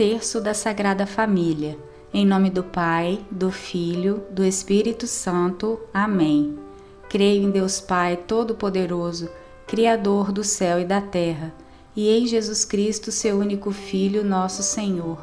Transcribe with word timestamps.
terço 0.00 0.40
da 0.40 0.54
Sagrada 0.54 1.06
Família. 1.06 1.76
Em 2.10 2.24
nome 2.24 2.48
do 2.48 2.64
Pai, 2.64 3.20
do 3.30 3.52
Filho, 3.52 4.22
do 4.30 4.42
Espírito 4.42 5.06
Santo. 5.06 5.78
Amém. 5.92 6.58
Creio 7.10 7.42
em 7.42 7.50
Deus 7.50 7.82
Pai 7.82 8.16
Todo-Poderoso, 8.16 9.28
Criador 9.66 10.32
do 10.32 10.42
céu 10.42 10.80
e 10.80 10.86
da 10.86 11.02
terra, 11.02 11.52
e 11.94 12.08
em 12.08 12.26
Jesus 12.26 12.64
Cristo, 12.64 13.12
seu 13.12 13.38
único 13.38 13.72
Filho, 13.72 14.24
nosso 14.24 14.62
Senhor, 14.62 15.18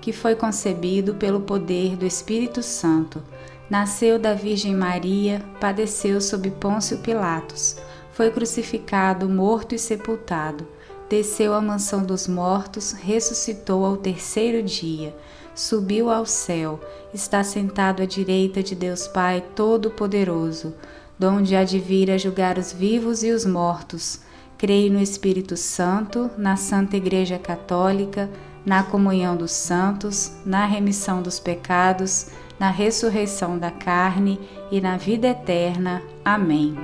que 0.00 0.12
foi 0.12 0.36
concebido 0.36 1.16
pelo 1.16 1.40
poder 1.40 1.96
do 1.96 2.06
Espírito 2.06 2.62
Santo. 2.62 3.20
Nasceu 3.68 4.16
da 4.16 4.32
Virgem 4.32 4.76
Maria, 4.76 5.44
padeceu 5.58 6.20
sob 6.20 6.48
Pôncio 6.52 6.98
Pilatos, 6.98 7.78
foi 8.12 8.30
crucificado, 8.30 9.28
morto 9.28 9.74
e 9.74 9.78
sepultado 9.78 10.68
desceu 11.10 11.52
à 11.52 11.60
mansão 11.60 12.04
dos 12.04 12.28
mortos, 12.28 12.92
ressuscitou 12.92 13.84
ao 13.84 13.96
terceiro 13.96 14.62
dia, 14.62 15.12
subiu 15.56 16.08
ao 16.08 16.24
céu, 16.24 16.78
está 17.12 17.42
sentado 17.42 18.00
à 18.00 18.06
direita 18.06 18.62
de 18.62 18.76
Deus 18.76 19.08
Pai 19.08 19.44
Todo-Poderoso, 19.56 20.72
donde 21.18 21.56
há 21.56 21.64
de 21.64 21.80
vir 21.80 22.12
a 22.12 22.16
julgar 22.16 22.56
os 22.56 22.72
vivos 22.72 23.24
e 23.24 23.32
os 23.32 23.44
mortos. 23.44 24.20
Creio 24.56 24.92
no 24.92 25.00
Espírito 25.00 25.56
Santo, 25.56 26.30
na 26.38 26.54
Santa 26.54 26.96
Igreja 26.96 27.40
Católica, 27.40 28.30
na 28.64 28.84
comunhão 28.84 29.36
dos 29.36 29.50
santos, 29.50 30.32
na 30.46 30.64
remissão 30.64 31.22
dos 31.22 31.40
pecados, 31.40 32.28
na 32.58 32.70
ressurreição 32.70 33.58
da 33.58 33.70
carne 33.72 34.38
e 34.70 34.80
na 34.80 34.96
vida 34.96 35.26
eterna. 35.28 36.02
Amém. 36.24 36.78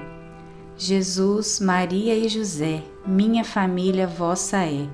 Jesus, 0.77 1.61
Maria 1.61 2.15
e 2.15 2.29
José, 2.29 2.83
minha 3.07 3.45
família 3.45 4.07
vossa 4.07 4.65
é. 4.65 4.89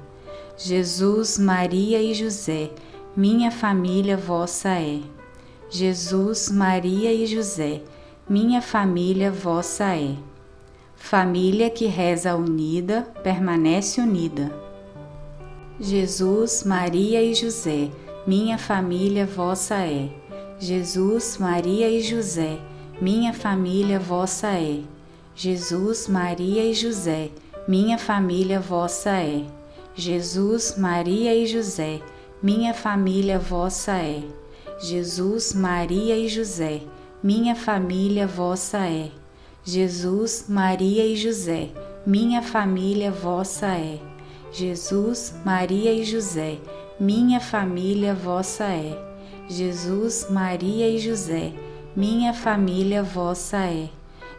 Jesus, 0.57 1.39
Maria 1.39 2.03
e 2.03 2.13
José, 2.13 2.71
minha 3.17 3.51
família 3.51 4.17
vossa 4.17 4.69
é. 4.69 5.01
Jesus, 5.71 6.51
Maria 6.51 7.13
e 7.13 7.27
José, 7.27 7.81
minha 8.29 8.61
família 8.61 9.31
vossa 9.31 9.97
é. 9.97 10.15
Família 10.95 11.71
que 11.71 11.87
reza 11.87 12.37
unida, 12.37 13.03
permanece 13.23 14.01
unida. 14.01 14.53
Jesus, 15.81 16.65
Maria 16.65 17.23
e 17.23 17.35
José, 17.35 17.91
minha 18.27 18.59
família 18.59 19.25
vossa 19.25 19.77
é. 19.77 20.11
Jesus, 20.59 21.39
Maria 21.39 21.89
e 21.89 22.03
José, 22.03 22.59
minha 23.01 23.33
família 23.33 23.99
vossa 23.99 24.49
é. 24.49 24.81
Jesus, 25.35 26.09
Maria 26.09 26.63
e 26.63 26.75
José, 26.75 27.31
minha 27.69 27.97
família 27.97 28.59
vossa 28.59 29.11
é. 29.11 29.45
Jesus, 29.95 30.77
Maria 30.77 31.35
e 31.35 31.47
José, 31.47 32.01
minha 32.43 32.75
família 32.75 33.39
vossa 33.39 33.93
é. 33.93 34.23
Jesus, 34.81 35.55
Maria 35.55 36.17
e 36.17 36.29
José, 36.29 36.83
minha 37.23 37.55
família 37.55 38.27
vossa 38.27 38.79
é. 38.79 39.11
Jesus, 39.65 40.47
Maria 40.49 41.07
e 41.07 41.15
José, 41.15 41.69
minha 42.05 42.43
família 42.43 43.13
vossa 43.13 43.69
é. 43.69 44.01
Jesus, 44.51 45.35
Maria 45.45 45.93
e 45.93 46.05
José, 46.05 46.59
minha 46.99 47.39
família 47.39 48.13
vossa 48.13 48.65
é. 48.65 48.99
Jesus, 49.49 50.27
Maria 50.29 50.89
e 50.89 50.99
José, 50.99 51.53
minha 51.95 52.35
família 52.35 53.05
vossa 53.05 53.59
é. 53.59 53.89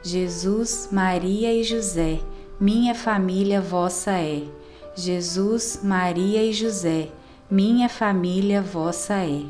Jesus, 0.03 0.89
Maria 0.91 1.53
e 1.53 1.63
José, 1.63 2.19
minha 2.63 2.95
família 2.95 3.59
vossa 3.59 4.11
é. 4.11 4.41
Jesus, 4.95 5.81
Maria 5.83 6.41
e 6.41 6.53
José, 6.53 7.09
minha 7.51 7.89
família 7.89 8.61
vossa 8.61 9.15
é. 9.15 9.41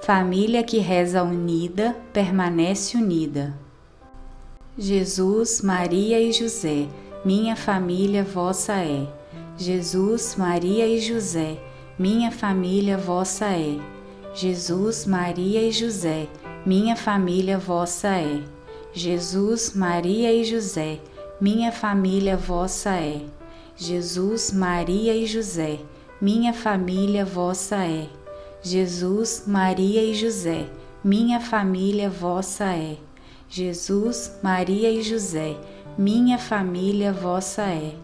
Família 0.00 0.62
que 0.62 0.78
reza 0.78 1.22
unida, 1.22 1.94
permanece 2.10 2.96
unida. 2.96 3.54
Jesus, 4.78 5.60
Maria 5.60 6.18
e 6.18 6.32
José, 6.32 6.88
minha 7.22 7.54
família 7.54 8.24
vossa 8.24 8.76
é. 8.76 9.06
Jesus, 9.58 10.34
Maria 10.34 10.88
e 10.88 11.02
José, 11.02 11.58
minha 11.98 12.30
família 12.30 12.96
vossa 12.96 13.44
é. 13.44 13.78
Jesus, 14.32 15.04
Maria 15.04 15.60
e 15.60 15.70
José, 15.70 16.26
minha 16.64 16.96
família 16.96 17.58
vossa 17.58 18.08
é. 18.08 18.42
Jesus, 18.94 19.74
Maria 19.74 20.32
e 20.32 20.44
José, 20.44 20.98
minha 21.40 21.70
família 21.70 22.36
vossa 22.36 22.90
é. 22.96 23.22
Jesus, 23.76 24.50
Maria 24.50 25.14
e 25.14 25.24
José, 25.24 25.78
minha 26.20 26.52
família 26.52 27.24
vossa 27.24 27.76
é. 27.76 28.08
Jesus, 28.60 29.44
Maria 29.46 30.02
e 30.02 30.14
José, 30.14 30.66
minha 31.04 31.38
família 31.38 32.10
vossa 32.10 32.64
é. 32.64 32.96
Jesus, 33.48 34.36
Maria 34.42 34.90
e 34.90 35.00
José, 35.00 35.56
minha 35.96 36.38
família 36.38 37.12
vossa 37.12 37.62
é. 37.62 37.94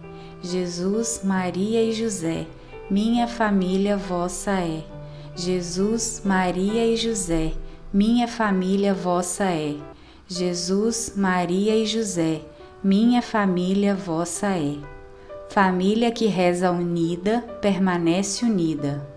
Jesus, 0.40 1.22
Maria 1.24 1.82
e 1.82 1.92
José, 1.92 2.46
minha 2.88 3.26
família 3.26 3.96
vossa 3.96 4.52
é. 4.52 4.84
Jesus, 5.34 6.22
Maria 6.24 6.86
e 6.86 6.96
José, 6.96 7.52
minha 7.92 8.28
família 8.28 8.94
vossa 8.94 9.46
é. 9.46 9.74
Jesus, 10.28 11.14
Maria 11.16 11.74
e 11.76 11.84
José, 11.84 12.40
minha 12.84 13.22
família 13.22 13.94
vossa 13.94 14.48
é. 14.48 14.76
Família 15.48 16.12
que 16.12 16.26
reza 16.26 16.70
unida, 16.70 17.40
permanece 17.62 18.44
unida. 18.44 19.08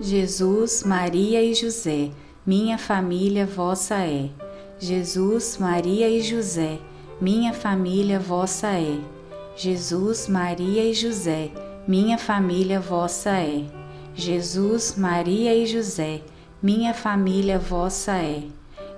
Jesus, 0.00 0.82
Maria 0.82 1.40
e 1.44 1.54
José, 1.54 2.10
minha 2.44 2.76
família 2.76 3.46
vossa 3.46 3.94
é. 3.98 4.30
Jesus, 4.80 5.58
Maria 5.58 6.10
e 6.10 6.20
José, 6.20 6.80
minha 7.20 7.54
família 7.54 8.18
vossa 8.18 8.72
é. 8.72 8.98
Jesus, 9.56 10.26
Maria 10.26 10.82
e 10.82 10.92
José, 10.92 11.52
minha 11.86 12.18
família 12.18 12.80
vossa 12.80 13.30
é. 13.30 13.64
Jesus, 14.12 14.96
Maria 14.96 15.54
e 15.54 15.66
José, 15.66 16.20
minha 16.60 16.92
família 16.92 17.60
vossa 17.60 18.16
é. 18.16 18.42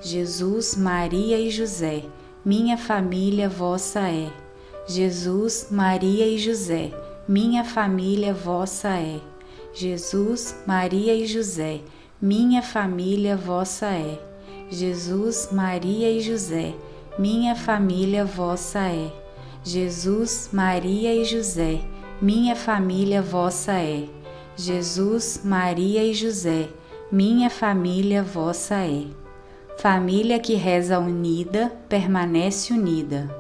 Jesus, 0.00 0.74
Maria 0.74 1.38
e 1.38 1.50
José, 1.50 2.04
minha 2.44 2.76
família 2.76 3.48
vossa 3.48 4.00
é. 4.00 4.30
Jesus, 4.86 5.68
Maria 5.70 6.26
e 6.26 6.38
José, 6.38 6.92
minha 7.28 7.64
família 7.64 8.32
vossa 8.32 8.88
é. 8.88 9.20
Jesus, 9.74 10.56
Maria 10.66 11.14
e 11.14 11.26
José, 11.26 11.80
minha 12.20 12.62
família 12.62 13.36
vossa 13.36 13.86
é. 13.86 14.18
Jesus, 14.70 15.50
Maria 15.52 16.10
e 16.10 16.20
José, 16.20 16.74
minha 17.18 17.54
família 17.54 18.24
vossa 18.24 18.80
é. 18.80 19.12
Jesus, 19.64 20.50
Maria 20.52 21.14
e 21.14 21.24
José, 21.24 21.80
minha 22.22 22.56
família 22.56 23.20
vossa 23.20 23.72
é. 23.72 24.08
Jesus, 24.56 25.42
Maria 25.44 26.02
e 26.02 26.14
José, 26.14 26.68
minha 27.12 27.50
família 27.50 28.22
vossa 28.22 28.76
é. 28.76 29.17
Família 29.80 30.40
que 30.40 30.54
reza 30.54 30.98
unida, 30.98 31.70
permanece 31.88 32.72
unida. 32.72 33.32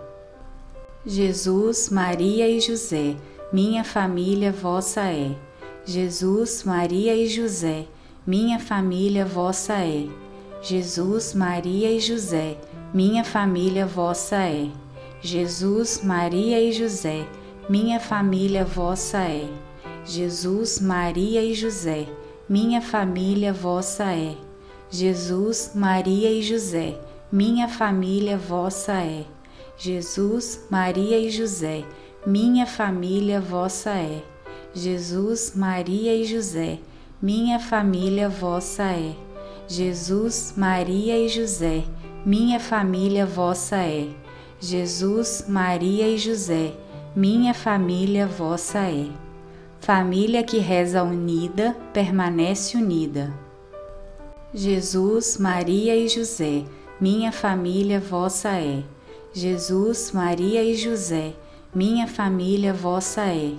Jesus, 1.04 1.90
Maria 1.90 2.48
e 2.48 2.60
José, 2.60 3.16
minha 3.52 3.82
família 3.82 4.52
vossa 4.52 5.00
é. 5.00 5.34
Jesus, 5.84 6.62
Maria 6.62 7.16
e 7.16 7.26
José, 7.26 7.86
minha 8.24 8.60
família 8.60 9.24
vossa 9.24 9.78
é. 9.84 10.06
Jesus, 10.62 11.34
Maria 11.34 11.90
e 11.90 11.98
José, 11.98 12.56
minha 12.94 13.24
família 13.24 13.84
vossa 13.84 14.36
é. 14.36 14.70
Jesus, 15.20 16.04
Maria 16.04 16.60
e 16.62 16.70
José, 16.70 17.26
minha 17.68 17.98
família 17.98 18.64
vossa 18.64 19.18
é. 19.18 19.50
Jesus, 20.04 20.80
Maria 20.80 21.42
e 21.42 21.52
José, 21.52 22.06
minha 22.48 22.80
família 22.80 23.52
vossa 23.52 24.04
é. 24.04 24.47
Jesus, 24.90 25.72
Maria 25.74 26.30
e 26.30 26.40
José, 26.42 26.98
minha 27.30 27.68
família 27.68 28.38
vossa 28.38 28.94
é. 28.94 29.26
Jesus, 29.76 30.66
Maria 30.70 31.18
e 31.18 31.28
José, 31.28 31.84
minha 32.26 32.66
família 32.66 33.38
vossa 33.38 33.90
é. 33.90 34.22
Jesus, 34.72 35.52
Maria 35.54 36.14
e 36.14 36.24
José, 36.24 36.78
minha 37.20 37.58
família 37.58 38.30
vossa 38.30 38.84
é. 38.84 39.14
Jesus, 39.68 40.54
Maria 40.56 41.18
e 41.18 41.28
José, 41.28 41.84
minha 42.24 42.58
família 42.58 43.26
vossa 43.26 43.76
é. 43.76 44.08
Jesus, 44.58 45.44
Maria 45.46 46.08
e 46.08 46.16
José, 46.16 46.72
minha 47.14 47.52
família 47.52 48.26
vossa 48.26 48.78
é. 48.78 49.06
Família 49.80 50.42
que 50.42 50.56
reza 50.56 51.02
unida, 51.02 51.76
permanece 51.92 52.78
unida. 52.78 53.47
Jesus, 54.54 55.36
Maria 55.36 55.94
e 55.94 56.08
José, 56.08 56.64
minha 56.98 57.30
família 57.30 58.00
vossa 58.00 58.48
é. 58.48 58.82
Jesus, 59.30 60.10
Maria 60.10 60.64
e 60.64 60.74
José, 60.74 61.34
minha 61.74 62.06
família 62.06 62.72
vossa 62.72 63.26
é. 63.26 63.52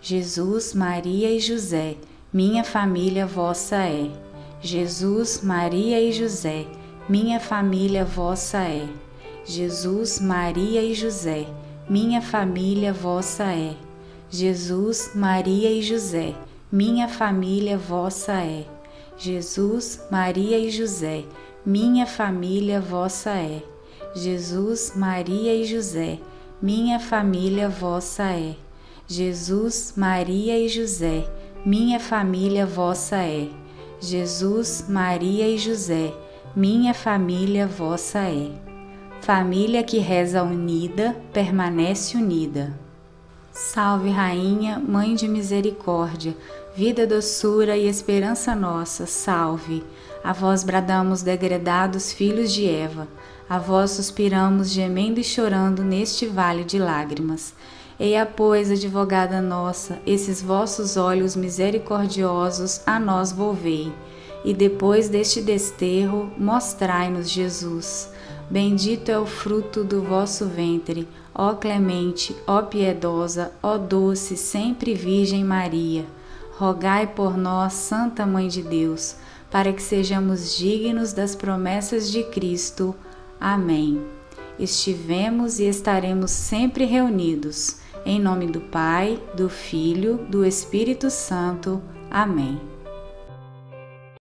Jesus, 0.00 0.72
Maria 0.72 1.30
e 1.30 1.38
José, 1.38 1.98
minha 2.32 2.64
família 2.64 3.26
vossa 3.26 3.76
é. 3.76 4.10
Jesus, 4.62 5.42
Maria 5.42 6.00
e 6.00 6.10
José, 6.10 6.66
minha 7.06 7.38
família 7.38 8.06
vossa 8.06 8.60
é. 8.60 8.88
Jesus, 9.44 10.18
Maria 10.20 10.82
e 10.82 10.94
José, 10.94 11.46
minha 11.86 12.22
família 12.22 12.94
vossa 12.94 13.44
é. 13.44 13.76
Jesus, 14.30 15.10
Maria 15.14 15.70
e 15.70 15.82
José, 15.82 16.34
minha 16.72 17.08
família 17.08 17.76
vossa 17.76 18.32
é. 18.32 18.79
Jesus, 19.22 20.00
Maria 20.10 20.58
e 20.58 20.70
José, 20.70 21.26
minha 21.66 22.06
família 22.06 22.80
vossa 22.80 23.32
é. 23.32 23.62
Jesus, 24.14 24.94
Maria 24.96 25.54
e 25.54 25.66
José, 25.66 26.18
minha 26.62 26.98
família 26.98 27.68
vossa 27.68 28.22
é. 28.32 28.56
Jesus, 29.06 29.92
Maria 29.94 30.58
e 30.58 30.70
José, 30.70 31.30
minha 31.66 32.00
família 32.00 32.64
vossa 32.64 33.16
é. 33.16 33.50
Jesus, 34.00 34.86
Maria 34.88 35.46
e 35.46 35.58
José, 35.58 36.14
minha 36.56 36.94
família 36.94 37.66
vossa 37.66 38.20
é. 38.20 38.50
Família 39.20 39.82
que 39.82 39.98
reza 39.98 40.42
unida, 40.42 41.14
permanece 41.30 42.16
unida. 42.16 42.74
Salve, 43.62 44.08
Rainha, 44.08 44.78
Mãe 44.78 45.14
de 45.14 45.28
Misericórdia, 45.28 46.34
vida, 46.74 47.06
doçura 47.06 47.76
e 47.76 47.86
esperança 47.86 48.54
nossa, 48.54 49.04
salve. 49.04 49.84
A 50.24 50.32
vós 50.32 50.64
bradamos, 50.64 51.20
degredados 51.22 52.10
filhos 52.10 52.50
de 52.54 52.66
Eva, 52.66 53.06
a 53.48 53.58
vós 53.58 53.90
suspiramos, 53.90 54.70
gemendo 54.70 55.20
e 55.20 55.22
chorando 55.22 55.84
neste 55.84 56.24
vale 56.24 56.64
de 56.64 56.78
lágrimas. 56.78 57.52
Eia, 57.98 58.24
pois, 58.24 58.70
advogada 58.70 59.42
nossa, 59.42 59.98
esses 60.06 60.40
vossos 60.40 60.96
olhos 60.96 61.36
misericordiosos 61.36 62.80
a 62.86 62.98
nós 62.98 63.30
volvei, 63.30 63.92
e 64.42 64.54
depois 64.54 65.10
deste 65.10 65.42
desterro, 65.42 66.32
mostrai-nos 66.38 67.28
Jesus. 67.28 68.08
Bendito 68.50 69.10
é 69.10 69.18
o 69.18 69.26
fruto 69.26 69.84
do 69.84 70.02
vosso 70.02 70.46
ventre, 70.46 71.06
ó 71.32 71.54
clemente, 71.54 72.34
ó 72.48 72.62
piedosa, 72.62 73.52
ó 73.62 73.78
doce, 73.78 74.36
sempre 74.36 74.92
Virgem 74.92 75.44
Maria. 75.44 76.04
Rogai 76.56 77.06
por 77.06 77.38
nós, 77.38 77.74
Santa 77.74 78.26
Mãe 78.26 78.48
de 78.48 78.60
Deus, 78.60 79.14
para 79.52 79.72
que 79.72 79.80
sejamos 79.80 80.56
dignos 80.56 81.12
das 81.12 81.36
promessas 81.36 82.10
de 82.10 82.24
Cristo. 82.24 82.92
Amém. 83.40 84.02
Estivemos 84.58 85.60
e 85.60 85.64
estaremos 85.64 86.32
sempre 86.32 86.84
reunidos. 86.84 87.76
Em 88.04 88.20
nome 88.20 88.46
do 88.46 88.60
Pai, 88.60 89.22
do 89.36 89.48
Filho, 89.48 90.26
do 90.28 90.44
Espírito 90.44 91.08
Santo. 91.08 91.80
Amém. 92.10 92.69